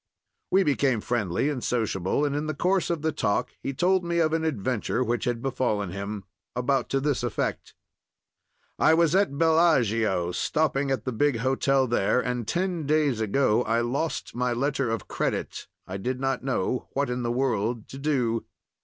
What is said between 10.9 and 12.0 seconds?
the big hotel